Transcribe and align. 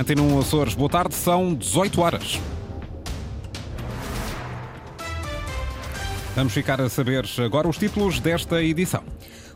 Antena 0.00 0.22
1 0.22 0.38
Açores, 0.38 0.72
boa 0.72 0.88
tarde, 0.88 1.14
são 1.14 1.54
18 1.54 2.00
horas. 2.00 2.40
Vamos 6.34 6.54
ficar 6.54 6.80
a 6.80 6.88
saber 6.88 7.26
agora 7.44 7.68
os 7.68 7.76
títulos 7.76 8.18
desta 8.18 8.62
edição. 8.62 9.04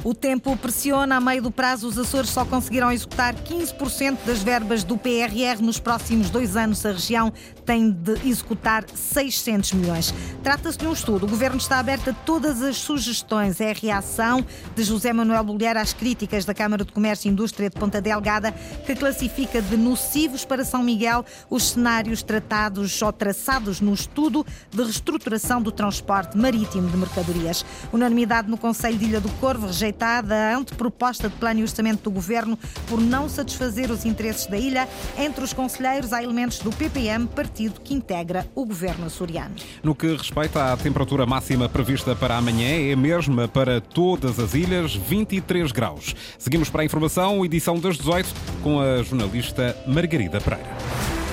O 0.04 0.12
tempo 0.12 0.54
pressiona. 0.54 1.16
A 1.16 1.20
meio 1.20 1.40
do 1.40 1.50
prazo, 1.50 1.88
os 1.88 1.98
Açores 1.98 2.28
só 2.28 2.44
conseguiram 2.44 2.92
executar 2.92 3.34
15% 3.34 4.18
das 4.26 4.42
verbas 4.42 4.84
do 4.84 4.98
PRR. 4.98 5.62
Nos 5.62 5.80
próximos 5.80 6.28
dois 6.28 6.58
anos, 6.58 6.84
a 6.84 6.92
região 6.92 7.32
tem 7.64 7.90
de 7.90 8.12
executar 8.28 8.84
600 8.94 9.72
milhões. 9.72 10.12
Trata-se 10.42 10.76
de 10.76 10.86
um 10.86 10.92
estudo. 10.92 11.24
O 11.24 11.28
Governo 11.28 11.56
está 11.56 11.78
aberto 11.78 12.10
a 12.10 12.12
todas 12.12 12.60
as 12.60 12.76
sugestões. 12.76 13.62
É 13.62 13.70
a 13.70 13.74
reação 13.74 14.44
de 14.76 14.82
José 14.82 15.10
Manuel 15.10 15.42
Bolheiro 15.42 15.78
às 15.78 15.94
críticas 15.94 16.44
da 16.44 16.52
Câmara 16.52 16.84
de 16.84 16.92
Comércio 16.92 17.26
e 17.26 17.32
Indústria 17.32 17.70
de 17.70 17.76
Ponta 17.76 17.98
Delgada, 17.98 18.52
que 18.52 18.94
classifica 18.94 19.62
de 19.62 19.74
nocivos 19.74 20.44
para 20.44 20.66
São 20.66 20.82
Miguel 20.82 21.24
os 21.48 21.70
cenários 21.70 22.22
tratados 22.22 23.00
ou 23.00 23.10
traçados 23.10 23.80
no 23.80 23.94
estudo 23.94 24.44
de 24.70 24.82
reestruturação 24.82 25.62
do 25.62 25.72
transporte 25.72 26.36
marítimo 26.36 26.90
de 26.90 26.96
mercadorias. 26.98 27.64
Unanimidade 27.90 28.50
no 28.50 28.58
Conselho 28.58 28.98
de 28.98 29.06
Ilha 29.06 29.20
do 29.20 29.30
Corvo 29.40 29.68
rejeita 29.68 29.93
rejeitada 29.94 30.34
a 30.34 30.56
anteproposta 30.56 31.28
de 31.28 31.36
plano 31.36 31.60
e 31.60 31.62
orçamento 31.62 32.02
do 32.02 32.10
governo 32.10 32.58
por 32.88 33.00
não 33.00 33.28
satisfazer 33.28 33.90
os 33.90 34.04
interesses 34.04 34.46
da 34.46 34.56
ilha. 34.56 34.88
Entre 35.16 35.42
os 35.42 35.52
conselheiros 35.52 36.12
há 36.12 36.22
elementos 36.22 36.58
do 36.58 36.70
PPM, 36.70 37.26
partido 37.26 37.80
que 37.80 37.94
integra 37.94 38.46
o 38.54 38.66
governo 38.66 39.06
açoriano. 39.06 39.54
No 39.82 39.94
que 39.94 40.14
respeita 40.14 40.72
à 40.72 40.76
temperatura 40.76 41.24
máxima 41.24 41.68
prevista 41.68 42.14
para 42.14 42.36
amanhã, 42.36 42.68
é 42.68 42.92
a 42.92 42.96
mesma 42.96 43.46
para 43.48 43.80
todas 43.80 44.38
as 44.38 44.54
ilhas, 44.54 44.94
23 44.94 45.70
graus. 45.72 46.14
Seguimos 46.38 46.68
para 46.68 46.82
a 46.82 46.84
informação, 46.84 47.44
edição 47.44 47.78
das 47.78 47.96
18, 47.96 48.28
com 48.62 48.80
a 48.80 49.02
jornalista 49.02 49.76
Margarida 49.86 50.40
Pereira. 50.40 51.23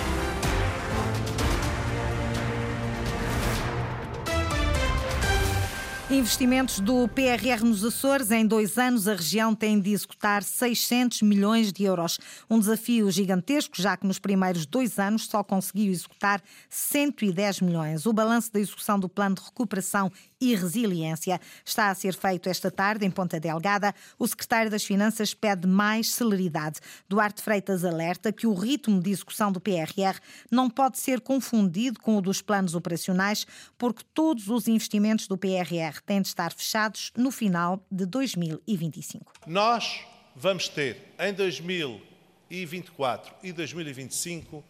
Investimentos 6.12 6.81
do 6.81 7.07
PRR 7.07 7.63
nos 7.63 7.85
Açores. 7.85 8.31
Em 8.31 8.45
dois 8.45 8.77
anos, 8.77 9.07
a 9.07 9.13
região 9.13 9.55
tem 9.55 9.79
de 9.79 9.93
executar 9.93 10.43
600 10.43 11.21
milhões 11.21 11.71
de 11.71 11.85
euros. 11.85 12.20
Um 12.49 12.59
desafio 12.59 13.09
gigantesco, 13.09 13.81
já 13.81 13.95
que 13.95 14.05
nos 14.05 14.20
primeiros 14.20 14.65
dois 14.65 14.99
anos 14.99 15.27
só 15.27 15.41
conseguiu 15.41 15.89
executar 15.89 16.43
110 16.70 17.62
milhões. 17.62 18.05
O 18.05 18.12
balanço 18.12 18.51
da 18.51 18.59
execução 18.59 18.99
do 18.99 19.07
Plano 19.07 19.35
de 19.35 19.41
Recuperação 19.41 20.12
e 20.42 20.56
Resiliência 20.56 21.40
está 21.64 21.92
a 21.92 21.96
ser 21.96 22.16
feito 22.16 22.50
esta 22.50 22.72
tarde 22.72 23.06
em 23.06 23.12
Ponta 23.12 23.40
Delgada. 23.40 23.94
O 24.18 24.28
secretário 24.28 24.72
das 24.72 24.84
Finanças 24.84 25.36
pede 25.36 25.68
mais 25.68 26.12
celeridade. 26.12 26.80
Duarte 27.08 27.44
Freitas 27.44 27.86
alerta 27.86 28.34
que 28.34 28.48
o 28.48 28.56
ritmo 28.56 29.00
de 29.00 29.12
execução 29.12 29.52
do 29.52 29.62
PRR 29.62 30.20
não 30.50 30.68
pode 30.70 30.98
ser 30.98 31.22
confundido 31.22 32.00
com 32.00 32.18
o 32.18 32.22
dos 32.22 32.42
planos 32.42 32.74
operacionais, 32.74 33.46
porque 33.78 34.04
todos 34.14 34.48
os 34.48 34.68
investimentos 34.68 35.28
do 35.28 35.38
PRR 35.38 36.02
têm 36.06 36.22
de 36.22 36.30
estar 36.30 36.52
fechados 36.52 37.12
no 37.16 37.30
final 37.30 37.86
de 37.92 38.08
2025. 38.08 39.34
Nós 39.46 40.00
vamos 40.36 40.68
ter 40.68 41.14
em 41.20 41.32
2024 41.34 43.36
e 43.44 43.52
2025 43.52 44.64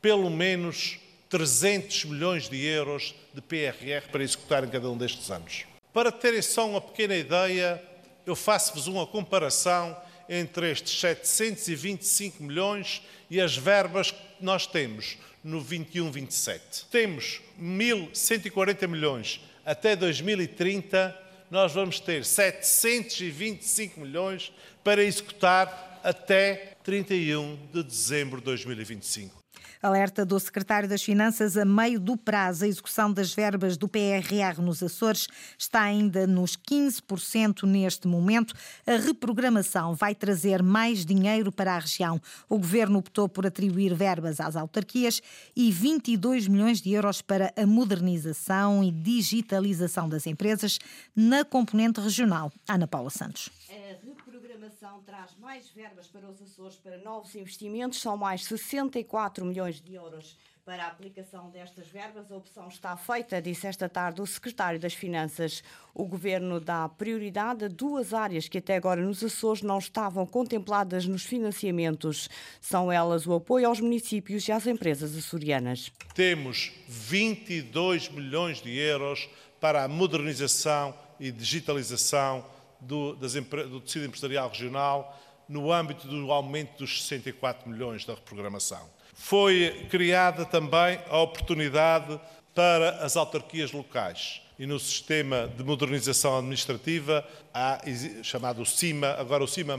pelo 0.00 0.30
menos 0.30 0.98
300 1.32 2.04
milhões 2.04 2.46
de 2.46 2.62
euros 2.62 3.14
de 3.32 3.40
PRR 3.40 4.06
para 4.10 4.22
executar 4.22 4.64
em 4.64 4.68
cada 4.68 4.90
um 4.90 4.98
destes 4.98 5.30
anos. 5.30 5.64
Para 5.90 6.12
terem 6.12 6.42
só 6.42 6.68
uma 6.68 6.78
pequena 6.78 7.16
ideia, 7.16 7.82
eu 8.26 8.36
faço-vos 8.36 8.86
uma 8.86 9.06
comparação 9.06 9.96
entre 10.28 10.70
estes 10.70 11.00
725 11.00 12.42
milhões 12.42 13.00
e 13.30 13.40
as 13.40 13.56
verbas 13.56 14.10
que 14.10 14.18
nós 14.42 14.66
temos 14.66 15.16
no 15.42 15.64
21-27. 15.64 16.84
Temos 16.90 17.40
1.140 17.58 18.86
milhões 18.86 19.40
até 19.64 19.96
2030, 19.96 21.18
nós 21.50 21.72
vamos 21.72 21.98
ter 21.98 22.26
725 22.26 23.98
milhões 23.98 24.52
para 24.84 25.02
executar 25.02 25.98
até 26.04 26.76
31 26.84 27.56
de 27.72 27.82
dezembro 27.82 28.38
de 28.38 28.44
2025. 28.44 29.41
Alerta 29.82 30.24
do 30.24 30.38
secretário 30.38 30.88
das 30.88 31.02
Finanças 31.02 31.56
a 31.56 31.64
meio 31.64 31.98
do 31.98 32.16
prazo. 32.16 32.64
A 32.64 32.68
execução 32.68 33.12
das 33.12 33.34
verbas 33.34 33.76
do 33.76 33.88
PRR 33.88 34.60
nos 34.60 34.82
Açores 34.82 35.26
está 35.58 35.82
ainda 35.82 36.26
nos 36.26 36.56
15% 36.56 37.64
neste 37.64 38.06
momento. 38.06 38.54
A 38.86 38.96
reprogramação 38.96 39.94
vai 39.94 40.14
trazer 40.14 40.62
mais 40.62 41.04
dinheiro 41.04 41.50
para 41.50 41.74
a 41.74 41.78
região. 41.78 42.20
O 42.48 42.58
governo 42.58 42.98
optou 42.98 43.28
por 43.28 43.46
atribuir 43.46 43.94
verbas 43.94 44.40
às 44.40 44.56
autarquias 44.56 45.20
e 45.54 45.70
22 45.70 46.48
milhões 46.48 46.80
de 46.80 46.92
euros 46.92 47.20
para 47.22 47.52
a 47.56 47.66
modernização 47.66 48.82
e 48.82 48.90
digitalização 48.90 50.08
das 50.08 50.26
empresas 50.26 50.78
na 51.14 51.44
componente 51.44 52.00
regional. 52.00 52.52
Ana 52.68 52.86
Paula 52.86 53.10
Santos 53.10 53.50
traz 55.04 55.36
mais 55.38 55.68
verbas 55.70 56.06
para 56.06 56.28
os 56.28 56.40
Açores 56.40 56.76
para 56.76 56.98
novos 56.98 57.34
investimentos, 57.34 58.00
são 58.00 58.16
mais 58.16 58.44
64 58.44 59.44
milhões 59.44 59.80
de 59.80 59.94
euros 59.94 60.36
para 60.64 60.84
a 60.84 60.86
aplicação 60.86 61.50
destas 61.50 61.88
verbas. 61.88 62.30
A 62.30 62.36
opção 62.36 62.68
está 62.68 62.96
feita, 62.96 63.42
disse 63.42 63.66
esta 63.66 63.88
tarde 63.88 64.22
o 64.22 64.26
secretário 64.26 64.78
das 64.78 64.94
Finanças. 64.94 65.62
O 65.92 66.06
governo 66.06 66.60
dá 66.60 66.88
prioridade 66.88 67.64
a 67.64 67.68
duas 67.68 68.14
áreas 68.14 68.48
que 68.48 68.58
até 68.58 68.76
agora 68.76 69.02
nos 69.02 69.24
Açores 69.24 69.62
não 69.62 69.78
estavam 69.78 70.24
contempladas 70.24 71.06
nos 71.06 71.24
financiamentos. 71.24 72.28
São 72.60 72.92
elas 72.92 73.26
o 73.26 73.34
apoio 73.34 73.66
aos 73.66 73.80
municípios 73.80 74.46
e 74.46 74.52
às 74.52 74.66
empresas 74.66 75.16
açorianas. 75.16 75.90
Temos 76.14 76.72
22 76.86 78.08
milhões 78.10 78.62
de 78.62 78.70
euros 78.70 79.28
para 79.60 79.84
a 79.84 79.88
modernização 79.88 80.94
e 81.18 81.30
digitalização 81.30 82.44
do, 82.82 83.14
das, 83.16 83.32
do 83.32 83.80
tecido 83.80 84.06
empresarial 84.06 84.48
regional 84.48 85.18
no 85.48 85.72
âmbito 85.72 86.06
do 86.06 86.30
aumento 86.30 86.78
dos 86.78 87.02
64 87.02 87.68
milhões 87.68 88.04
da 88.04 88.14
reprogramação. 88.14 88.88
Foi 89.14 89.86
criada 89.90 90.44
também 90.44 90.98
a 91.08 91.18
oportunidade 91.18 92.20
para 92.54 93.04
as 93.04 93.16
autarquias 93.16 93.72
locais 93.72 94.42
e 94.58 94.66
no 94.66 94.78
sistema 94.78 95.50
de 95.56 95.64
modernização 95.64 96.38
administrativa, 96.38 97.26
há, 97.52 97.80
chamado 98.22 98.64
CIMA, 98.64 99.08
agora 99.18 99.42
o 99.42 99.48
CIMA, 99.48 99.76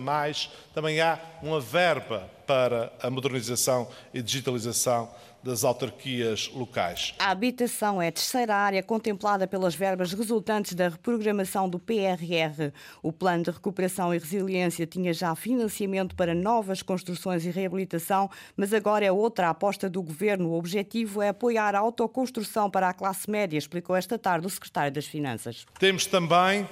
também 0.73 0.99
há 0.99 1.19
uma 1.41 1.59
verba 1.61 2.29
para 2.45 2.91
a 3.01 3.09
modernização 3.09 3.89
e 4.13 4.21
digitalização 4.21 5.09
das 5.43 5.63
autarquias 5.63 6.49
locais. 6.53 7.13
A 7.19 7.29
habitação 7.29 8.01
é 8.01 8.07
a 8.07 8.11
terceira 8.11 8.55
área 8.55 8.81
contemplada 8.81 9.45
pelas 9.45 9.75
verbas 9.75 10.13
resultantes 10.13 10.73
da 10.73 10.87
reprogramação 10.87 11.67
do 11.67 11.77
PRR. 11.77 12.71
O 13.01 13.11
Plano 13.11 13.43
de 13.43 13.51
Recuperação 13.51 14.13
e 14.13 14.17
Resiliência 14.17 14.87
tinha 14.87 15.13
já 15.13 15.35
financiamento 15.35 16.15
para 16.15 16.33
novas 16.33 16.81
construções 16.81 17.45
e 17.45 17.49
reabilitação, 17.49 18.29
mas 18.55 18.73
agora 18.73 19.05
é 19.05 19.11
outra 19.11 19.49
aposta 19.49 19.89
do 19.89 20.01
Governo. 20.01 20.49
O 20.49 20.57
objetivo 20.57 21.21
é 21.21 21.29
apoiar 21.29 21.75
a 21.75 21.79
autoconstrução 21.79 22.69
para 22.69 22.87
a 22.87 22.93
classe 22.93 23.29
média, 23.29 23.57
explicou 23.57 23.95
esta 23.95 24.17
tarde 24.17 24.47
o 24.47 24.49
Secretário 24.49 24.93
das 24.93 25.05
Finanças. 25.05 25.65
Temos 25.77 26.05
também 26.05 26.67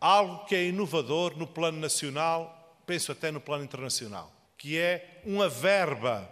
algo 0.00 0.44
que 0.46 0.54
é 0.54 0.66
inovador 0.68 1.36
no 1.36 1.46
plano 1.46 1.78
nacional, 1.78 2.80
penso 2.84 3.12
até 3.12 3.30
no 3.30 3.40
plano 3.40 3.64
internacional, 3.64 4.32
que 4.58 4.78
é 4.78 5.20
uma 5.24 5.48
verba 5.48 6.28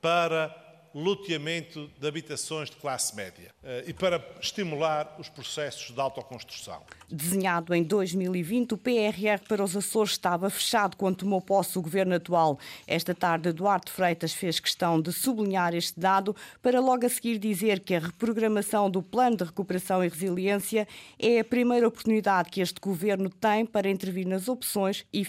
para 0.00 0.65
loteamento 0.96 1.90
de 1.98 2.08
habitações 2.08 2.70
de 2.70 2.76
classe 2.76 3.14
média 3.14 3.54
eh, 3.62 3.84
e 3.88 3.92
para 3.92 4.24
estimular 4.40 5.14
os 5.18 5.28
processos 5.28 5.94
de 5.94 6.00
autoconstrução. 6.00 6.82
Desenhado 7.08 7.72
em 7.72 7.84
2020, 7.84 8.72
o 8.72 8.76
PRR 8.76 9.38
para 9.48 9.62
os 9.62 9.76
Açores 9.76 10.12
estava 10.12 10.50
fechado 10.50 10.96
quando 10.96 11.18
tomou 11.18 11.40
posse 11.40 11.78
o 11.78 11.82
governo 11.82 12.16
atual. 12.16 12.58
Esta 12.84 13.14
tarde, 13.14 13.50
Eduardo 13.50 13.92
Freitas 13.92 14.32
fez 14.32 14.58
questão 14.58 15.00
de 15.00 15.12
sublinhar 15.12 15.72
este 15.72 16.00
dado 16.00 16.34
para 16.60 16.80
logo 16.80 17.06
a 17.06 17.08
seguir 17.08 17.38
dizer 17.38 17.78
que 17.78 17.94
a 17.94 18.00
reprogramação 18.00 18.90
do 18.90 19.00
Plano 19.00 19.36
de 19.36 19.44
Recuperação 19.44 20.04
e 20.04 20.08
Resiliência 20.08 20.88
é 21.16 21.38
a 21.38 21.44
primeira 21.44 21.86
oportunidade 21.86 22.50
que 22.50 22.60
este 22.60 22.80
governo 22.80 23.30
tem 23.30 23.64
para 23.64 23.88
intervir 23.88 24.26
nas 24.26 24.48
opções 24.48 25.06
e, 25.12 25.24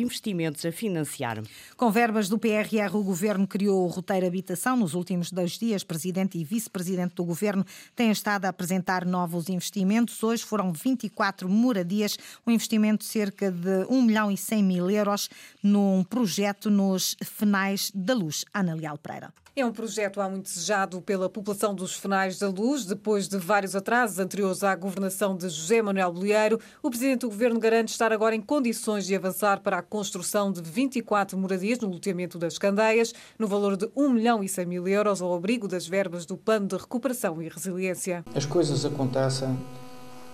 investimentos 0.00 0.64
a 0.64 0.70
financiar. 0.70 1.42
Com 1.76 1.90
verbas 1.90 2.28
do 2.28 2.38
PRR, 2.38 2.94
o 2.94 3.02
governo 3.02 3.48
criou 3.48 3.84
o 3.84 3.88
roteiro 3.88 4.26
Habitação 4.26 4.76
nos 4.76 4.94
últimos 4.94 5.32
dois 5.32 5.58
dias, 5.58 5.82
presidente 5.82 6.38
e 6.38 6.44
vice-presidente 6.44 7.16
do 7.16 7.24
governo 7.24 7.64
têm 7.96 8.12
estado 8.12 8.44
a 8.44 8.50
apresentar 8.50 9.04
novos 9.04 9.48
investimentos. 9.48 10.22
Hoje 10.22 10.44
foram 10.44 10.72
24 10.72 11.15
24 11.16 11.48
moradias, 11.48 12.18
um 12.46 12.50
investimento 12.50 12.98
de 12.98 13.10
cerca 13.10 13.50
de 13.50 13.86
1 13.88 14.02
milhão 14.02 14.30
e 14.30 14.36
100 14.36 14.62
mil 14.62 14.90
euros 14.90 15.30
num 15.62 16.04
projeto 16.04 16.68
nos 16.68 17.16
Fenais 17.24 17.90
da 17.94 18.14
Luz. 18.14 18.44
Ana 18.52 18.74
Leal 18.74 18.98
Pereira. 18.98 19.32
É 19.58 19.64
um 19.64 19.72
projeto 19.72 20.20
há 20.20 20.28
muito 20.28 20.44
desejado 20.44 21.00
pela 21.00 21.30
população 21.30 21.74
dos 21.74 21.94
Fenais 21.94 22.38
da 22.38 22.50
Luz. 22.50 22.84
Depois 22.84 23.26
de 23.26 23.38
vários 23.38 23.74
atrasos 23.74 24.18
anteriores 24.18 24.62
à 24.62 24.76
governação 24.76 25.34
de 25.34 25.48
José 25.48 25.80
Manuel 25.80 26.12
Bolieiro, 26.12 26.60
o 26.82 26.90
Presidente 26.90 27.20
do 27.20 27.30
Governo 27.30 27.58
garante 27.58 27.90
estar 27.90 28.12
agora 28.12 28.36
em 28.36 28.42
condições 28.42 29.06
de 29.06 29.16
avançar 29.16 29.60
para 29.60 29.78
a 29.78 29.82
construção 29.82 30.52
de 30.52 30.60
24 30.60 31.38
moradias 31.38 31.78
no 31.78 31.88
loteamento 31.88 32.38
das 32.38 32.58
Candeias, 32.58 33.14
no 33.38 33.46
valor 33.46 33.78
de 33.78 33.88
1 33.96 34.10
milhão 34.10 34.44
e 34.44 34.48
100 34.48 34.66
mil 34.66 34.86
euros, 34.86 35.22
ao 35.22 35.34
abrigo 35.34 35.66
das 35.66 35.86
verbas 35.86 36.26
do 36.26 36.36
Plano 36.36 36.66
de 36.66 36.76
Recuperação 36.76 37.40
e 37.40 37.48
Resiliência. 37.48 38.26
As 38.34 38.44
coisas 38.44 38.84
acontecem 38.84 39.58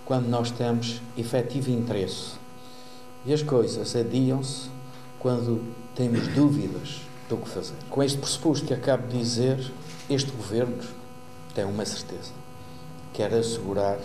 quando 0.05 0.27
nós 0.27 0.51
temos 0.51 1.01
efetivo 1.17 1.71
interesse. 1.71 2.33
E 3.25 3.33
as 3.33 3.41
coisas 3.41 3.95
adiam-se 3.95 4.69
quando 5.19 5.63
temos 5.95 6.27
dúvidas 6.29 7.01
do 7.29 7.37
que 7.37 7.49
fazer. 7.49 7.75
Com 7.89 8.03
este 8.03 8.17
pressuposto 8.17 8.65
que 8.65 8.73
acabo 8.73 9.07
de 9.07 9.17
dizer, 9.17 9.71
este 10.09 10.31
governo 10.31 10.83
tem 11.55 11.63
uma 11.63 11.85
certeza: 11.85 12.31
quer 13.13 13.33
assegurar 13.33 13.97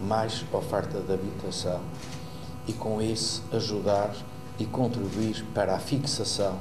mais 0.00 0.44
oferta 0.52 1.00
de 1.00 1.12
habitação 1.12 1.80
e, 2.68 2.72
com 2.72 3.00
isso, 3.00 3.42
ajudar 3.52 4.14
e 4.58 4.66
contribuir 4.66 5.44
para 5.54 5.74
a 5.74 5.78
fixação 5.78 6.58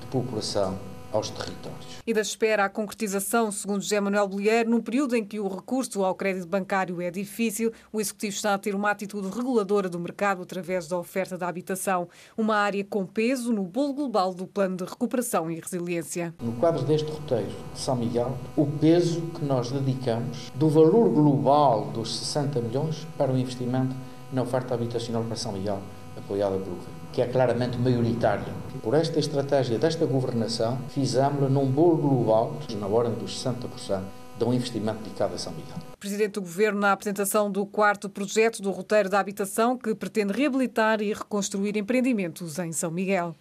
de 0.00 0.06
população 0.06 0.78
aos 1.12 1.30
territórios. 1.30 1.98
E 2.06 2.12
da 2.12 2.20
espera 2.20 2.64
à 2.64 2.68
concretização, 2.68 3.50
segundo 3.50 3.82
José 3.82 4.00
Manuel 4.00 4.28
Bolheiro, 4.28 4.70
num 4.70 4.80
período 4.80 5.16
em 5.16 5.24
que 5.24 5.40
o 5.40 5.48
recurso 5.48 6.04
ao 6.04 6.14
crédito 6.14 6.46
bancário 6.46 7.00
é 7.00 7.10
difícil, 7.10 7.72
o 7.92 8.00
Executivo 8.00 8.34
está 8.34 8.54
a 8.54 8.58
ter 8.58 8.74
uma 8.74 8.90
atitude 8.90 9.28
reguladora 9.28 9.88
do 9.88 9.98
mercado 9.98 10.42
através 10.42 10.86
da 10.88 10.98
oferta 10.98 11.36
da 11.38 11.48
habitação, 11.48 12.08
uma 12.36 12.56
área 12.56 12.84
com 12.84 13.06
peso 13.06 13.52
no 13.52 13.64
bolo 13.64 13.94
global 13.94 14.34
do 14.34 14.46
Plano 14.46 14.76
de 14.76 14.84
Recuperação 14.84 15.50
e 15.50 15.60
Resiliência. 15.60 16.34
No 16.42 16.52
quadro 16.52 16.84
deste 16.84 17.10
roteiro 17.10 17.52
de 17.72 17.80
São 17.80 17.96
Miguel, 17.96 18.36
o 18.56 18.66
peso 18.66 19.20
que 19.34 19.44
nós 19.44 19.70
dedicamos 19.70 20.50
do 20.54 20.68
valor 20.68 21.08
global 21.08 21.86
dos 21.92 22.16
60 22.18 22.60
milhões 22.60 23.06
para 23.16 23.32
o 23.32 23.38
investimento 23.38 23.94
na 24.32 24.42
oferta 24.42 24.74
habitacional 24.74 25.24
para 25.24 25.36
São 25.36 25.52
Miguel, 25.52 25.80
apoiada 26.16 26.56
pelo 26.58 26.76
governo 26.76 26.97
que 27.12 27.22
é 27.22 27.26
claramente 27.26 27.78
maioritária. 27.78 28.52
Por 28.82 28.94
esta 28.94 29.18
estratégia 29.18 29.78
desta 29.78 30.06
governação, 30.06 30.78
fizemos-la 30.90 31.48
num 31.48 31.66
bolo 31.66 31.96
global, 31.96 32.56
na 32.78 32.86
ordem 32.86 33.14
dos 33.14 33.42
60%, 33.44 34.02
de 34.38 34.44
um 34.44 34.54
investimento 34.54 35.02
dedicado 35.02 35.34
a 35.34 35.38
São 35.38 35.52
Miguel. 35.52 35.76
Presidente 35.98 36.34
do 36.34 36.42
Governo, 36.42 36.80
na 36.80 36.92
apresentação 36.92 37.50
do 37.50 37.66
quarto 37.66 38.08
projeto 38.08 38.62
do 38.62 38.70
roteiro 38.70 39.08
da 39.08 39.18
habitação, 39.18 39.76
que 39.76 39.94
pretende 39.94 40.32
reabilitar 40.32 41.02
e 41.02 41.12
reconstruir 41.12 41.76
empreendimentos 41.76 42.58
em 42.58 42.70
São 42.72 42.90
Miguel. 42.90 43.34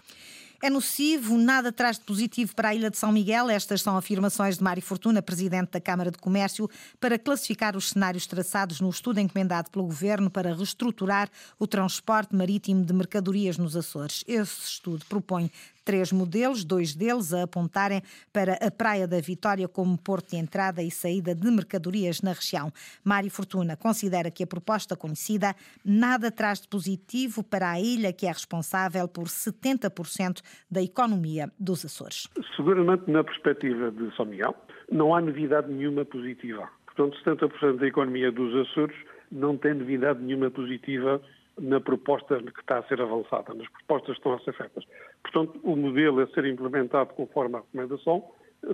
É 0.59 0.71
nocivo, 0.71 1.37
nada 1.37 1.71
traz 1.71 1.99
de 1.99 2.03
positivo 2.03 2.55
para 2.55 2.69
a 2.69 2.75
Ilha 2.75 2.89
de 2.89 2.97
São 2.97 3.11
Miguel. 3.11 3.47
Estas 3.47 3.81
são 3.81 3.95
afirmações 3.95 4.57
de 4.57 4.63
Mário 4.63 4.81
Fortuna, 4.81 5.21
presidente 5.21 5.69
da 5.71 5.79
Câmara 5.79 6.09
de 6.09 6.17
Comércio, 6.17 6.67
para 6.99 7.19
classificar 7.19 7.77
os 7.77 7.89
cenários 7.89 8.25
traçados 8.25 8.81
no 8.81 8.89
estudo 8.89 9.19
encomendado 9.19 9.69
pelo 9.69 9.85
Governo 9.85 10.31
para 10.31 10.55
reestruturar 10.55 11.29
o 11.59 11.67
transporte 11.67 12.35
marítimo 12.35 12.83
de 12.83 12.91
mercadorias 12.91 13.57
nos 13.57 13.75
Açores. 13.75 14.23
Esse 14.27 14.65
estudo 14.65 15.05
propõe 15.05 15.51
três 15.87 16.11
modelos, 16.11 16.65
dois 16.65 16.93
deles 16.93 17.33
a 17.33 17.43
apontarem 17.43 18.01
para 18.33 18.55
a 18.55 18.69
Praia 18.69 19.07
da 19.07 19.21
Vitória 19.21 19.69
como 19.69 19.97
porto 19.97 20.31
de 20.31 20.35
entrada 20.35 20.83
e 20.83 20.91
saída 20.91 21.33
de 21.33 21.49
mercadorias 21.49 22.21
na 22.21 22.33
região. 22.33 22.73
Mário 23.05 23.31
Fortuna 23.31 23.77
considera 23.77 24.29
que 24.29 24.43
a 24.43 24.47
proposta 24.47 24.97
conhecida 24.97 25.55
nada 25.85 26.29
traz 26.29 26.59
de 26.59 26.67
positivo 26.67 27.41
para 27.41 27.71
a 27.71 27.79
ilha, 27.79 28.11
que 28.11 28.25
é 28.25 28.29
responsável 28.29 29.07
por 29.07 29.27
70% 29.27 30.41
da 30.69 30.81
economia 30.81 31.49
dos 31.57 31.85
Açores. 31.85 32.27
Seguramente, 32.57 33.09
na 33.09 33.23
perspectiva 33.23 33.89
de 33.89 34.13
São 34.17 34.25
Miguel, 34.25 34.53
não 34.91 35.15
há 35.15 35.21
novidade 35.21 35.71
nenhuma 35.71 36.03
positiva. 36.03 36.67
Portanto, 36.85 37.17
70% 37.23 37.77
da 37.77 37.87
economia 37.87 38.29
dos 38.29 38.53
Açores 38.67 38.97
não 39.31 39.55
tem 39.55 39.73
novidade 39.73 40.21
nenhuma 40.21 40.51
positiva 40.51 41.21
na 41.59 41.79
proposta 41.79 42.37
que 42.37 42.59
está 42.59 42.79
a 42.79 42.83
ser 42.83 43.01
avançada, 43.01 43.53
nas 43.53 43.67
propostas 43.69 44.15
que 44.15 44.19
estão 44.19 44.33
a 44.33 44.39
ser 44.39 44.53
feitas. 44.53 44.83
Portanto, 45.23 45.59
o 45.63 45.75
modelo 45.75 46.21
a 46.21 46.27
ser 46.27 46.45
implementado 46.45 47.13
conforme 47.13 47.55
a 47.55 47.59
recomendação 47.59 48.23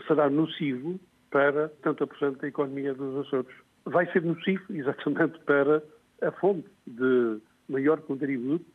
será 0.07 0.29
nocivo 0.29 0.99
para 1.29 1.69
70% 1.83 2.37
da 2.37 2.47
economia 2.47 2.93
dos 2.93 3.25
Açores. 3.25 3.55
Vai 3.85 4.09
ser 4.11 4.23
nocivo 4.23 4.63
exatamente 4.69 5.39
para 5.39 5.83
a 6.21 6.31
fonte 6.33 6.69
de 6.85 7.39
maior 7.67 8.01
contributo 8.01 8.65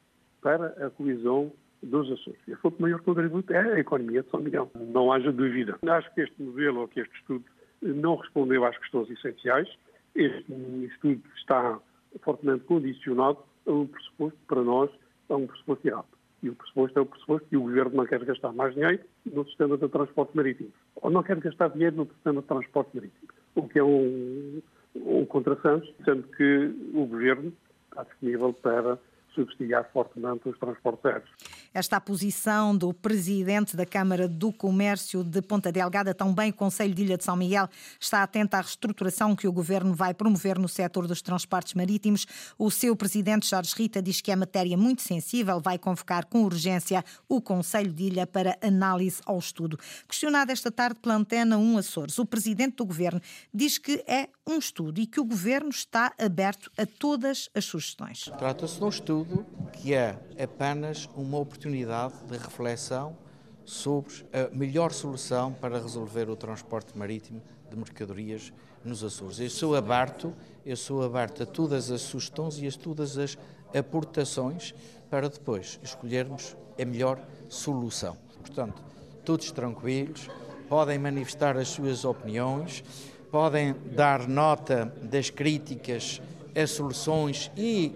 para 0.42 0.66
a 0.84 0.90
coesão 0.90 1.52
dos 1.82 2.10
Açores. 2.10 2.40
E 2.48 2.52
a 2.52 2.56
fonte 2.56 2.76
de 2.76 2.82
maior 2.82 3.00
contributo 3.02 3.52
é 3.52 3.74
a 3.74 3.78
economia 3.78 4.22
de 4.22 4.30
São 4.30 4.40
Miguel. 4.40 4.70
Não 4.74 5.12
haja 5.12 5.30
dúvida. 5.30 5.78
Acho 5.86 6.12
que 6.14 6.22
este 6.22 6.42
modelo 6.42 6.80
ou 6.80 6.88
que 6.88 7.00
este 7.00 7.14
estudo 7.16 7.44
não 7.80 8.16
respondeu 8.16 8.64
às 8.64 8.76
questões 8.78 9.08
essenciais. 9.10 9.68
Este 10.14 10.52
estudo 10.86 11.22
está 11.36 11.78
fortemente 12.22 12.64
condicionado 12.64 13.38
a 13.68 13.72
um 13.72 13.86
pressuposto, 13.86 14.38
para 14.46 14.62
nós, 14.62 14.90
a 15.28 15.36
um 15.36 15.46
pressuposto 15.46 15.86
errado. 15.86 16.06
E 16.42 16.48
o 16.48 16.54
pressuposto 16.54 16.98
é 16.98 17.02
o 17.02 17.06
pressuposto 17.06 17.48
que 17.48 17.56
o 17.56 17.62
Governo 17.62 17.96
não 17.96 18.06
quer 18.06 18.24
gastar 18.24 18.52
mais 18.52 18.74
dinheiro 18.74 19.00
no 19.26 19.44
sistema 19.44 19.76
de 19.76 19.88
transporte 19.88 20.36
marítimo. 20.36 20.70
Ou 20.96 21.10
não 21.10 21.22
quer 21.22 21.38
gastar 21.38 21.68
dinheiro 21.68 21.96
no 21.96 22.06
sistema 22.06 22.40
de 22.40 22.46
transporte 22.46 22.90
marítimo. 22.94 23.28
O 23.54 23.68
que 23.68 23.78
é 23.78 23.84
um, 23.84 24.62
um 24.94 25.26
contrassenso, 25.26 25.92
sendo 26.04 26.22
que 26.28 26.74
o 26.94 27.06
Governo 27.06 27.52
está 27.90 28.04
disponível 28.04 28.52
para 28.52 28.98
subsidiar 29.34 29.90
fortemente 29.92 30.48
os 30.48 30.58
transportes 30.58 31.04
aéreos. 31.04 31.30
Esta 31.74 32.00
posição 32.00 32.76
do 32.76 32.94
presidente 32.94 33.76
da 33.76 33.84
Câmara 33.84 34.26
do 34.26 34.52
Comércio 34.52 35.22
de 35.22 35.42
Ponta 35.42 35.70
Delgada, 35.70 36.14
também 36.14 36.50
o 36.50 36.54
Conselho 36.54 36.94
de 36.94 37.02
Ilha 37.02 37.18
de 37.18 37.24
São 37.24 37.36
Miguel, 37.36 37.68
está 38.00 38.22
atento 38.22 38.54
à 38.54 38.60
reestruturação 38.60 39.36
que 39.36 39.46
o 39.46 39.52
governo 39.52 39.94
vai 39.94 40.14
promover 40.14 40.58
no 40.58 40.68
setor 40.68 41.06
dos 41.06 41.20
transportes 41.20 41.74
marítimos. 41.74 42.26
O 42.58 42.70
seu 42.70 42.96
presidente, 42.96 43.48
Jorge 43.48 43.74
Rita, 43.76 44.00
diz 44.00 44.20
que 44.22 44.32
é 44.32 44.36
matéria 44.36 44.76
muito 44.78 45.02
sensível, 45.02 45.60
vai 45.60 45.78
convocar 45.78 46.24
com 46.26 46.42
urgência 46.42 47.04
o 47.28 47.40
Conselho 47.40 47.92
de 47.92 48.04
Ilha 48.04 48.26
para 48.26 48.56
análise 48.62 49.20
ao 49.26 49.38
estudo. 49.38 49.78
Questionado 50.08 50.50
esta 50.50 50.72
tarde 50.72 50.98
pela 51.00 51.16
Antena 51.16 51.58
1 51.58 51.78
Açores, 51.78 52.18
o 52.18 52.24
presidente 52.24 52.76
do 52.76 52.86
governo 52.86 53.20
diz 53.52 53.76
que 53.76 54.02
é 54.06 54.28
um 54.46 54.58
estudo 54.58 55.00
e 55.00 55.06
que 55.06 55.20
o 55.20 55.24
governo 55.24 55.68
está 55.68 56.12
aberto 56.18 56.70
a 56.78 56.86
todas 56.86 57.50
as 57.54 57.66
sugestões. 57.66 58.30
Trata-se 58.38 58.78
de 58.78 58.84
um 58.84 58.88
estudo 58.88 59.46
que 59.72 59.92
é 59.92 60.18
apenas 60.42 61.08
uma 61.14 61.36
oportunidade 61.38 61.57
de 61.58 62.36
reflexão 62.36 63.16
sobre 63.64 64.24
a 64.32 64.54
melhor 64.54 64.92
solução 64.92 65.52
para 65.52 65.78
resolver 65.80 66.30
o 66.30 66.36
transporte 66.36 66.96
marítimo 66.96 67.42
de 67.68 67.76
mercadorias 67.76 68.52
nos 68.84 69.02
Açores. 69.02 69.40
Eu 69.40 69.50
sou 69.50 69.74
aberto, 69.74 70.32
eu 70.64 70.76
sou 70.76 71.02
aberto 71.02 71.42
a 71.42 71.46
todas 71.46 71.90
as 71.90 72.00
sugestões 72.00 72.58
e 72.58 72.66
a 72.66 72.72
todas 72.72 73.18
as 73.18 73.36
aportações 73.76 74.74
para 75.10 75.28
depois 75.28 75.78
escolhermos 75.82 76.56
a 76.80 76.84
melhor 76.84 77.20
solução. 77.48 78.16
Portanto, 78.40 78.82
todos 79.24 79.50
tranquilos, 79.50 80.30
podem 80.68 80.98
manifestar 80.98 81.56
as 81.56 81.68
suas 81.68 82.04
opiniões, 82.04 82.84
podem 83.30 83.74
dar 83.94 84.28
nota 84.28 84.86
das 85.02 85.28
críticas 85.28 86.20
as 86.54 86.70
soluções 86.70 87.50
e 87.56 87.94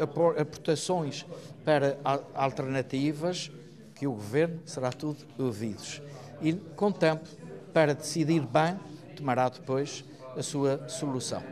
aportações 0.00 1.26
para 1.64 1.98
alternativas 2.34 3.50
que 3.94 4.06
o 4.06 4.12
Governo 4.12 4.60
será 4.64 4.90
tudo 4.90 5.18
ouvidos. 5.38 6.00
E, 6.40 6.54
com 6.54 6.90
tempo, 6.90 7.28
para 7.72 7.94
decidir 7.94 8.40
bem, 8.40 8.78
tomará 9.14 9.48
depois 9.48 10.04
a 10.36 10.42
sua 10.42 10.88
solução. 10.88 11.42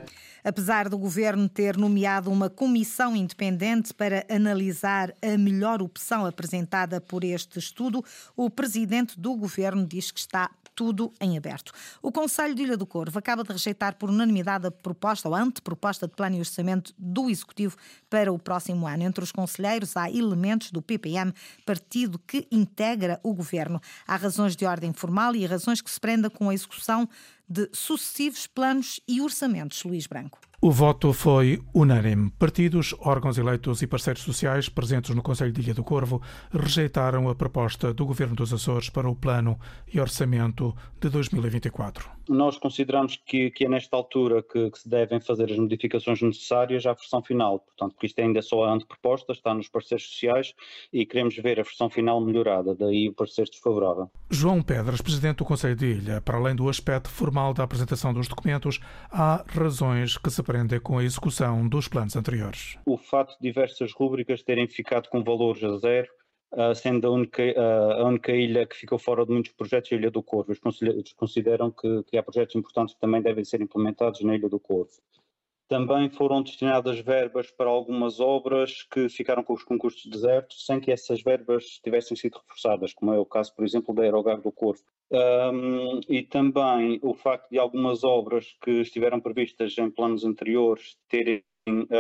Apesar 0.43 0.89
do 0.89 0.97
governo 0.97 1.47
ter 1.49 1.77
nomeado 1.77 2.31
uma 2.31 2.49
comissão 2.49 3.15
independente 3.15 3.93
para 3.93 4.25
analisar 4.31 5.13
a 5.21 5.37
melhor 5.37 5.83
opção 5.83 6.25
apresentada 6.25 7.01
por 7.01 7.23
este 7.23 7.59
estudo, 7.59 8.03
o 8.35 8.49
presidente 8.49 9.21
do 9.21 9.37
governo 9.37 9.87
diz 9.87 10.11
que 10.11 10.21
está 10.21 10.51
tudo 10.79 11.13
em 11.21 11.37
aberto. 11.37 11.73
O 12.01 12.13
Conselho 12.13 12.55
de 12.55 12.63
Ilha 12.63 12.77
do 12.77 12.87
Corvo 12.87 13.19
acaba 13.19 13.43
de 13.43 13.51
rejeitar 13.51 13.97
por 13.97 14.09
unanimidade 14.09 14.69
a 14.69 14.71
proposta 14.71 15.29
ou 15.29 15.35
anteproposta 15.35 16.07
de 16.07 16.15
plano 16.15 16.37
e 16.37 16.39
orçamento 16.39 16.95
do 16.97 17.29
Executivo 17.29 17.77
para 18.09 18.33
o 18.33 18.39
próximo 18.39 18.87
ano. 18.87 19.03
Entre 19.03 19.25
os 19.25 19.33
conselheiros 19.33 19.97
há 19.97 20.09
elementos 20.09 20.71
do 20.71 20.81
PPM, 20.81 21.35
partido 21.67 22.17
que 22.21 22.47
integra 22.53 23.19
o 23.25 23.35
governo. 23.35 23.81
Há 24.07 24.15
razões 24.15 24.55
de 24.55 24.65
ordem 24.65 24.93
formal 24.93 25.35
e 25.35 25.45
razões 25.47 25.81
que 25.81 25.91
se 25.91 25.99
prendam 25.99 26.31
com 26.31 26.49
a 26.49 26.55
execução 26.55 27.09
de 27.49 27.69
sucessivos 27.73 28.47
planos 28.47 29.01
e 29.09 29.21
orçamentos. 29.21 29.83
Luís 29.83 30.07
Branco. 30.07 30.48
O 30.61 30.73
voto 30.73 31.13
foi 31.13 31.63
unânime. 31.73 32.33
Partidos, 32.37 32.93
órgãos 32.99 33.39
eleitos 33.39 33.81
e 33.81 33.87
parceiros 33.87 34.25
sociais 34.25 34.69
presentes 34.69 35.15
no 35.15 35.23
Conselho 35.23 35.53
de 35.53 35.61
Ilha 35.61 35.73
do 35.73 35.85
Corvo 35.85 36.21
rejeitaram 36.51 37.29
a 37.29 37.35
proposta 37.37 37.95
do 37.95 38.05
Governo 38.05 38.35
dos 38.35 38.53
Açores 38.53 38.91
para 38.91 39.09
o 39.09 39.15
Plano 39.15 39.57
e 39.87 40.01
Orçamento 40.01 40.75
de 41.01 41.09
2024. 41.11 42.18
Nós 42.29 42.59
consideramos 42.59 43.17
que, 43.17 43.51
que 43.51 43.65
é 43.65 43.69
nesta 43.69 43.97
altura 43.97 44.43
que, 44.43 44.71
que, 44.71 44.79
se 44.79 44.89
devem 44.89 45.21
fazer 45.21 45.51
as 45.51 45.59
modificações 45.59 46.21
necessárias 46.21 46.87
à 46.87 46.93
versão 46.93 47.23
final, 47.23 47.61
portanto, 47.61 47.97
que 47.99 48.07
isto 48.07 48.19
ainda 48.21 48.39
é 48.39 48.43
só 48.43 48.65
a 48.65 48.73
anteproposta, 48.73 49.33
está 49.33 49.55
nos 49.55 49.69
parceiros 49.69 50.09
sociais 50.09 50.55
e 50.93 51.07
queremos 51.07 51.37
ver 51.37 51.61
a 51.61 51.63
versão 51.63 51.89
final 51.89 52.21
melhorada, 52.21 52.75
daí 52.75 53.09
o 53.09 53.15
parecer 53.15 53.45
desfavorável. 53.45 54.11
João 54.31 54.63
Pedras, 54.63 55.01
Presidente 55.01 55.39
do 55.39 55.45
Conselho 55.45 55.77
de 55.77 55.87
Ilha, 55.87 56.21
para 56.21 56.39
além 56.39 56.55
do 56.55 56.69
aspecto 56.69 57.09
formal 57.09 57.55
da 57.55 57.65
apresentação 57.65 58.13
dos 58.13 58.29
documentos, 58.29 58.81
há 59.11 59.45
razões 59.49 60.17
que 60.19 60.31
se 60.31 60.43
prendem 60.43 60.81
com 60.81 60.99
a 60.99 61.05
execução 61.05 61.69
dos 61.69 61.89
planos 61.89 62.17
anteriores. 62.17 62.79
O 62.85 62.97
fato 62.97 63.35
de 63.41 63.49
diversas 63.49 63.93
rúbricas 63.93 64.43
terem 64.43 64.67
ficado 64.67 65.09
com 65.09 65.23
valores 65.23 65.63
a 65.65 65.77
zero 65.79 66.09
sendo 66.75 67.07
a 67.07 67.11
única, 67.11 67.43
uh, 67.43 68.03
a 68.03 68.05
única, 68.05 68.33
ilha 68.33 68.67
que 68.67 68.77
ficou 68.77 68.99
fora 68.99 69.25
de 69.25 69.33
muitos 69.33 69.53
projetos 69.53 69.93
a 69.93 69.97
Ilha 69.97 70.11
do 70.11 70.23
Corvo. 70.23 70.53
Eles 70.53 71.13
consideram 71.13 71.71
que, 71.71 72.03
que 72.05 72.17
há 72.17 72.23
projetos 72.23 72.55
importantes 72.57 72.95
que 72.95 73.01
também 73.01 73.21
devem 73.21 73.45
ser 73.45 73.61
implementados 73.61 74.21
na 74.23 74.35
Ilha 74.35 74.49
do 74.49 74.59
Corvo. 74.59 74.91
Também 75.69 76.09
foram 76.09 76.43
destinadas 76.43 76.99
verbas 77.01 77.51
para 77.51 77.69
algumas 77.69 78.21
obras 78.21 78.85
que 78.91 79.07
ficaram 79.11 79.43
com 79.43 79.53
os 79.53 79.63
concursos 79.63 80.07
desertos 80.07 80.65
sem 80.65 80.81
que 80.81 80.91
essas 80.91 81.23
verbas 81.23 81.79
tivessem 81.85 82.17
sido 82.17 82.39
reforçadas, 82.39 82.95
como 82.95 83.13
é 83.13 83.19
o 83.19 83.27
caso, 83.27 83.55
por 83.55 83.67
exemplo, 83.67 83.95
da 83.95 84.03
Aerogar 84.03 84.41
do 84.41 84.51
Corvo. 84.51 84.83
Um, 85.11 86.01
e 86.09 86.23
também 86.23 86.99
o 87.03 87.13
facto 87.13 87.51
de 87.51 87.59
algumas 87.59 88.03
obras 88.03 88.57
que 88.63 88.81
estiveram 88.81 89.21
previstas 89.21 89.77
em 89.77 89.91
planos 89.91 90.25
anteriores 90.25 90.97
terem 91.07 91.45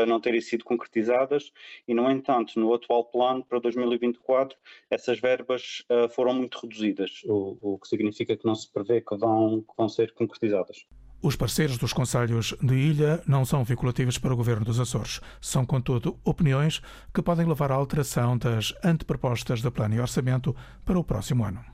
não 0.07 0.21
terem 0.21 0.41
sido 0.41 0.65
concretizadas 0.65 1.53
e, 1.87 1.95
no 1.95 2.11
entanto, 2.11 2.59
no 2.59 2.73
atual 2.75 3.05
plano 3.05 3.45
para 3.45 3.59
2024, 3.59 4.57
essas 4.91 5.21
verbas 5.21 5.85
uh, 5.91 6.09
foram 6.09 6.35
muito 6.35 6.59
reduzidas, 6.61 7.23
o, 7.25 7.79
que 7.79 7.89
significa 7.89 8.37
que 8.37 8.47
não 8.47 8.55
se 8.55 8.71
prevê 8.71 9.01
que 9.01 9.17
vão, 9.17 9.61
que 9.61 9.75
vão 9.77 9.89
ser 9.89 10.13
concretizadas. 10.13 10.87
Os 11.21 11.35
parceiros 11.35 11.79
dos 11.79 11.93
Conselhos 11.93 12.55
de 12.63 12.75
Ilha 12.75 13.21
não 13.27 13.45
são 13.45 13.65
vinculativos 13.65 14.19
para 14.19 14.33
o 14.33 14.37
Governo 14.37 14.65
dos 14.65 14.79
Açores. 14.79 15.21
São, 15.41 15.67
contudo, 15.67 16.17
opiniões 16.25 16.81
que 17.13 17.21
podem 17.21 17.45
levar 17.45 17.73
à 17.73 17.75
alteração 17.75 18.39
das 18.39 18.73
antepropostas 18.85 19.61
de 19.61 19.69
plano 19.69 19.97
e 19.97 20.01
orçamento 20.01 20.55
para 20.85 20.97
o 20.97 21.03
próximo 21.03 21.45
ano. 21.45 21.65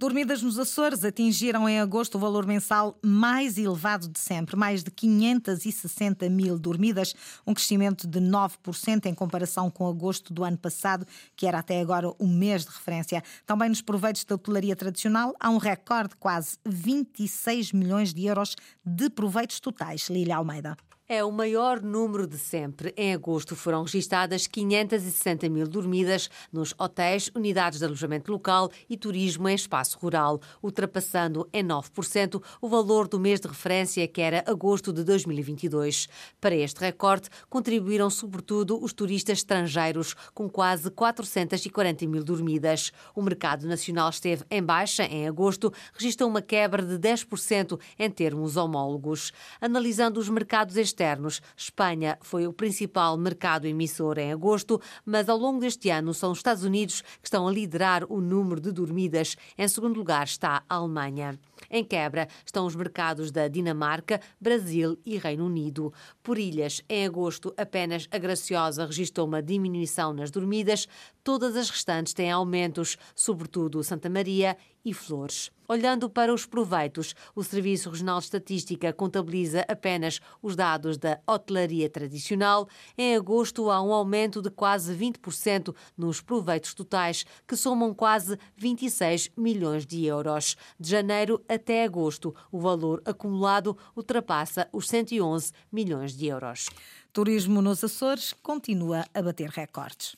Dormidas 0.00 0.40
nos 0.40 0.58
Açores 0.58 1.04
atingiram 1.04 1.68
em 1.68 1.78
agosto 1.78 2.14
o 2.14 2.18
valor 2.18 2.46
mensal 2.46 2.98
mais 3.04 3.58
elevado 3.58 4.08
de 4.08 4.18
sempre, 4.18 4.56
mais 4.56 4.82
de 4.82 4.90
560 4.90 6.26
mil 6.30 6.58
dormidas, 6.58 7.14
um 7.46 7.52
crescimento 7.52 8.08
de 8.08 8.18
9% 8.18 9.04
em 9.04 9.14
comparação 9.14 9.70
com 9.70 9.86
agosto 9.86 10.32
do 10.32 10.42
ano 10.42 10.56
passado, 10.56 11.06
que 11.36 11.46
era 11.46 11.58
até 11.58 11.82
agora 11.82 12.08
o 12.18 12.26
mês 12.26 12.64
de 12.64 12.70
referência. 12.70 13.22
Também 13.44 13.68
nos 13.68 13.82
proveitos 13.82 14.24
da 14.24 14.36
hotelaria 14.36 14.74
tradicional 14.74 15.34
há 15.38 15.50
um 15.50 15.58
recorde 15.58 16.08
de 16.08 16.16
quase 16.16 16.56
26 16.64 17.72
milhões 17.72 18.14
de 18.14 18.24
euros 18.24 18.56
de 18.82 19.10
proveitos 19.10 19.60
totais. 19.60 20.08
Lília 20.08 20.36
Almeida. 20.36 20.78
É 21.12 21.24
o 21.24 21.32
maior 21.32 21.82
número 21.82 22.24
de 22.24 22.38
sempre. 22.38 22.94
Em 22.96 23.12
agosto 23.12 23.56
foram 23.56 23.82
registadas 23.82 24.46
560 24.46 25.48
mil 25.48 25.66
dormidas 25.66 26.30
nos 26.52 26.72
hotéis, 26.78 27.32
unidades 27.34 27.80
de 27.80 27.84
alojamento 27.84 28.30
local 28.30 28.70
e 28.88 28.96
turismo 28.96 29.48
em 29.48 29.56
espaço 29.56 29.98
rural, 29.98 30.40
ultrapassando 30.62 31.48
em 31.52 31.64
9% 31.64 32.40
o 32.60 32.68
valor 32.68 33.08
do 33.08 33.18
mês 33.18 33.40
de 33.40 33.48
referência, 33.48 34.06
que 34.06 34.20
era 34.20 34.44
agosto 34.46 34.92
de 34.92 35.02
2022. 35.02 36.08
Para 36.40 36.54
este 36.54 36.78
recorde, 36.78 37.28
contribuíram 37.48 38.08
sobretudo 38.08 38.80
os 38.80 38.92
turistas 38.92 39.38
estrangeiros, 39.38 40.14
com 40.32 40.48
quase 40.48 40.92
440 40.92 42.06
mil 42.06 42.22
dormidas. 42.22 42.92
O 43.16 43.20
mercado 43.20 43.66
nacional 43.66 44.10
esteve 44.10 44.44
em 44.48 44.62
baixa 44.62 45.02
em 45.02 45.26
agosto, 45.26 45.72
registrou 45.92 46.30
uma 46.30 46.40
quebra 46.40 46.84
de 46.84 46.96
10% 47.00 47.80
em 47.98 48.08
termos 48.08 48.56
homólogos. 48.56 49.32
Analisando 49.60 50.20
os 50.20 50.28
mercados 50.28 50.76
externos, 50.76 50.99
externos. 51.00 51.40
Espanha 51.56 52.18
foi 52.20 52.46
o 52.46 52.52
principal 52.52 53.16
mercado 53.16 53.66
emissor 53.66 54.18
em 54.18 54.32
agosto, 54.32 54.80
mas 55.04 55.28
ao 55.28 55.38
longo 55.38 55.60
deste 55.60 55.88
ano 55.88 56.12
são 56.12 56.32
os 56.32 56.38
Estados 56.38 56.62
Unidos 56.62 57.00
que 57.00 57.26
estão 57.26 57.48
a 57.48 57.52
liderar 57.52 58.04
o 58.10 58.20
número 58.20 58.60
de 58.60 58.70
dormidas. 58.70 59.36
Em 59.56 59.66
segundo 59.66 59.96
lugar 59.96 60.24
está 60.24 60.62
a 60.68 60.74
Alemanha. 60.74 61.38
Em 61.70 61.82
quebra 61.82 62.28
estão 62.44 62.66
os 62.66 62.76
mercados 62.76 63.30
da 63.30 63.48
Dinamarca, 63.48 64.20
Brasil 64.38 64.98
e 65.04 65.16
Reino 65.16 65.46
Unido. 65.46 65.92
Por 66.22 66.38
ilhas, 66.38 66.82
em 66.88 67.06
agosto, 67.06 67.54
apenas 67.56 68.06
a 68.10 68.18
Graciosa 68.18 68.84
registrou 68.84 69.26
uma 69.26 69.42
diminuição 69.42 70.12
nas 70.12 70.30
dormidas, 70.30 70.86
todas 71.24 71.56
as 71.56 71.70
restantes 71.70 72.12
têm 72.12 72.30
aumentos, 72.30 72.98
sobretudo 73.14 73.82
Santa 73.82 74.10
Maria 74.10 74.56
e 74.84 74.92
Flores. 74.94 75.50
Olhando 75.68 76.10
para 76.10 76.34
os 76.34 76.46
proveitos, 76.46 77.14
o 77.32 77.44
Serviço 77.44 77.90
Regional 77.90 78.18
de 78.18 78.24
Estatística 78.24 78.92
contabiliza 78.92 79.64
apenas 79.68 80.20
os 80.42 80.56
dados 80.56 80.98
da 80.98 81.20
hotelaria 81.24 81.88
tradicional. 81.88 82.68
Em 82.98 83.14
agosto, 83.14 83.70
há 83.70 83.80
um 83.80 83.92
aumento 83.92 84.42
de 84.42 84.50
quase 84.50 84.92
20% 84.92 85.72
nos 85.96 86.20
proveitos 86.20 86.74
totais, 86.74 87.24
que 87.46 87.54
somam 87.54 87.94
quase 87.94 88.36
26 88.56 89.30
milhões 89.36 89.86
de 89.86 90.04
euros. 90.06 90.56
De 90.78 90.90
janeiro 90.90 91.40
até 91.48 91.84
agosto, 91.84 92.34
o 92.50 92.58
valor 92.58 93.00
acumulado 93.04 93.78
ultrapassa 93.94 94.68
os 94.72 94.88
111 94.88 95.52
milhões 95.70 96.16
de 96.16 96.26
euros. 96.26 96.68
Turismo 97.12 97.62
nos 97.62 97.84
Açores 97.84 98.32
continua 98.42 99.04
a 99.14 99.22
bater 99.22 99.50
recordes. 99.50 100.16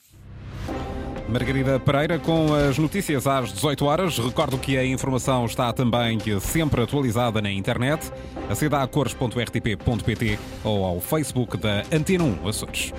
Margarida 1.32 1.80
Pereira 1.80 2.18
com 2.18 2.54
as 2.54 2.76
notícias 2.76 3.26
às 3.26 3.52
18 3.52 3.84
horas. 3.86 4.18
Recordo 4.18 4.58
que 4.58 4.76
a 4.76 4.84
informação 4.84 5.46
está 5.46 5.72
também 5.72 6.18
sempre 6.40 6.82
atualizada 6.82 7.40
na 7.40 7.50
internet. 7.50 8.12
Aceda 8.50 8.82
a 8.82 8.86
cores.rtp.pt 8.86 10.38
ou 10.62 10.84
ao 10.84 11.00
Facebook 11.00 11.56
da 11.56 11.84
Antena 11.90 12.24
1 12.24 12.48
Açores. 12.48 12.92